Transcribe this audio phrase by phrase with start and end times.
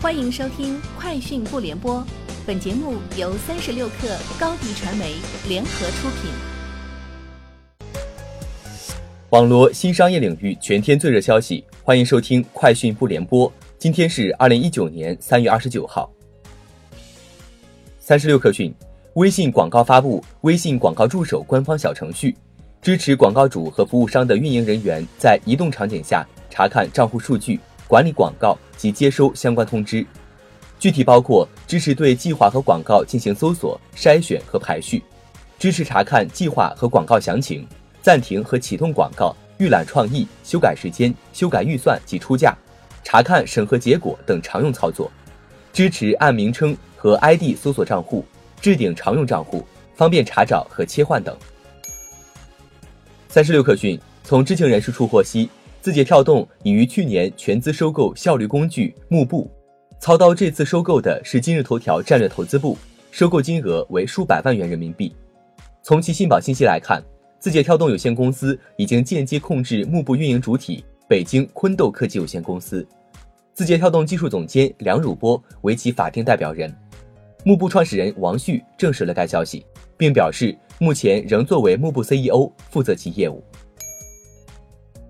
[0.00, 1.96] 欢迎收听《快讯不联播》，
[2.46, 5.14] 本节目由三十六克高低传媒
[5.48, 6.30] 联合出品。
[9.30, 13.50] 网罗新商业领域全天最热消息，欢迎收听《快讯不联播》。
[13.76, 16.08] 今天是二零一九年三月二十九号。
[17.98, 18.72] 三十六克讯，
[19.14, 22.36] 微信广告发布微信广告助手官方小程序，
[22.80, 27.58] 支持广告主和服务商的运营人员在移动场景下查看账户数据。
[27.88, 30.06] 管理广告及接收相关通知，
[30.78, 35.02] 具体包括支持对计划和广告进行搜索、筛选和排序，
[35.58, 37.66] 支持查看计划和广告详情，
[38.02, 42.54] 暂停和启动广告、预览创意、修改时间、修改预算及出价，
[43.02, 45.10] 查看审核结果等常用操作，
[45.72, 48.22] 支持按名称和 ID 搜索账户，
[48.60, 49.66] 置顶常用账户，
[49.96, 51.34] 方便查找和切换等。
[53.30, 55.48] 三十六氪讯，从知情人士处获悉。
[55.88, 59.50] 字节跳动已于去年全资收购效率工具幕布，
[59.98, 62.76] 操刀这次收购的是今日头条战略投资部，
[63.10, 65.16] 收购金额为数百万元人民币。
[65.82, 67.02] 从其信保信息来看，
[67.38, 72.86] 字节跳动有限公司已经间接控制幕布运营主体北京昆豆科技有限公司，
[73.54, 76.70] 字节跳动技术总监梁汝波为其法定代表人。
[77.46, 79.64] 幕布创始人王旭证实了该消息，
[79.96, 83.42] 并表示目前仍作为幕布 CEO 负责其业务。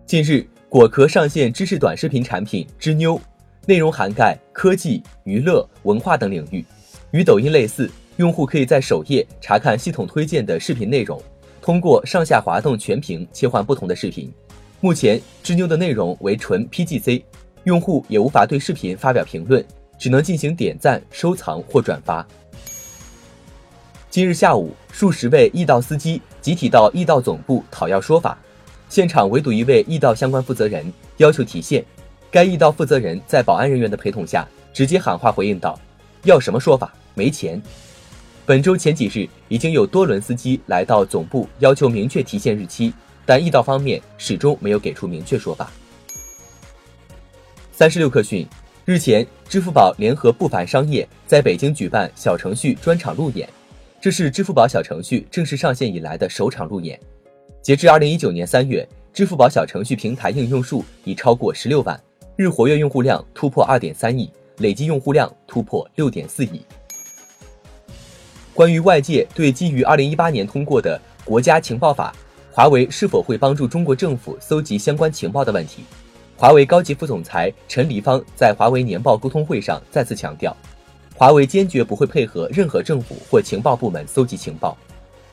[0.07, 0.47] 近日。
[0.71, 3.19] 果壳上线知识短视频产品知妞，
[3.65, 6.63] 内容涵盖科技、娱乐、文化等领域，
[7.11, 11.19] 与抖音类似，用户可以在首页查看系统推荐的视频内容，
[11.63, 14.31] 通过上下滑动全屏切换不同的视频。
[14.81, 17.23] 目前知妞的内容为纯 PGC，
[17.65, 19.65] 用户也无法对视频发表评论，
[19.99, 22.27] 只能进行点赞、收藏或转发。
[24.11, 28.37] 今日下午，数十位易道司机集体到易道总部讨要说法。
[28.89, 31.85] 现场围堵一位易到相关负责人，要求提现。
[32.31, 35.79] 该易到负责人在保安人员的陪同下，直接喊话回应道
[36.25, 36.93] ：“要什么说法？
[37.15, 37.61] 没钱。”
[38.45, 42.93] 本周前几日，已经有多轮司机来到总部要求明确提现日期，
[43.25, 45.71] 但易到方面始终没有给出明确说法。
[47.73, 48.47] 三十六氪讯，
[48.85, 53.49] 日前，支付宝联合不凡商业在北京举办小程序专场路演，
[54.01, 56.99] 这是支付宝小程序正式上线以来的首场路演。
[57.69, 62.03] 截至二零一九年三月，支付宝小程序平台应用数已超过十六万，
[62.35, 66.63] 日活跃用户量突破二点三亿，累计用户量突破六点四亿。
[68.55, 72.17] 关于外界对基于二零一八年通过的国家情报法，
[72.51, 75.83] 华为是否会帮助中国政府搜集相关情报的问题，
[76.39, 80.57] 华为高级副总裁陈黎芳在华为年报沟通会上再次强调，
[81.15, 84.75] 华为坚决不会配合任何政府或情报部门搜集情报。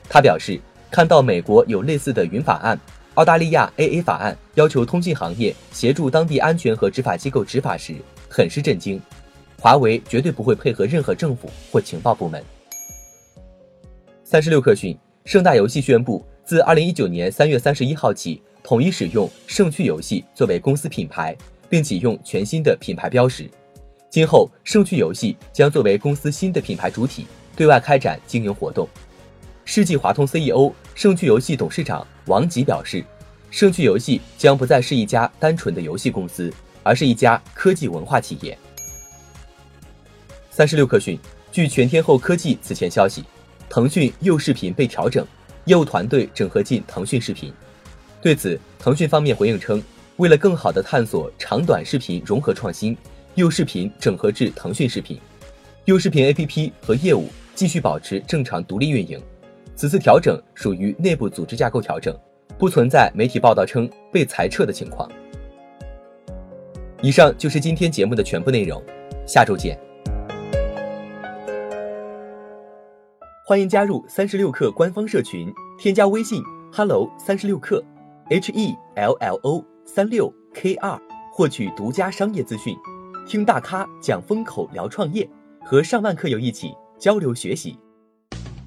[0.06, 0.60] 他表示。
[0.90, 2.78] 看到美国有类似的云法案，
[3.14, 7.94] 澳大利亚 AA 法案要求通信行业协助当地安全和执法机构执法时，
[8.28, 9.00] 很是震惊。
[9.58, 12.42] 华为绝对不会配合任何政府或情报部门。
[14.22, 21.36] 三十六氪讯，盛大游戏宣布，自二零一九年三月三十一号起，统一使用盛趣游戏作为公司品牌，
[21.68, 23.48] 并启用全新的品牌标识。
[24.10, 27.26] 今后，盛趣游戏将作为公司新的品牌主体，
[27.56, 28.88] 对外开展经营活动。
[29.68, 33.04] 世纪华通 CEO、盛趣游戏董事长王吉表示，
[33.50, 36.54] 盛趣游戏将不再是一家单纯的游戏公司，
[36.84, 38.56] 而是一家科技文化企业。
[40.52, 41.18] 三十六氪讯，
[41.50, 43.24] 据全天候科技此前消息，
[43.68, 45.26] 腾讯幼视频被调整，
[45.64, 47.52] 业务团队整合进腾讯视频。
[48.22, 49.82] 对此，腾讯方面回应称，
[50.18, 52.96] 为了更好地探索长短视频融合创新，
[53.34, 55.20] 幼视频整合至腾讯视频，
[55.86, 59.20] 幼视频 APP 和业务继续保持正常独立运营。
[59.76, 62.18] 此次调整属于内部组织架构调整，
[62.58, 65.06] 不存在媒体报道称被裁撤的情况。
[67.02, 68.82] 以上就是今天节目的全部内容，
[69.26, 69.78] 下周见。
[73.44, 77.84] 欢迎加入三十六氪官方社群，添加微信 hello 三十六氪
[78.30, 80.98] h e l l o 三六 k 二，
[81.34, 82.74] 获取独家商业资讯，
[83.28, 85.28] 听大咖讲风口，聊创业，
[85.62, 87.78] 和上万客友一起交流学习。